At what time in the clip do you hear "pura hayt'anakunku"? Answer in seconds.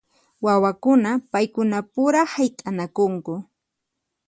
1.93-3.33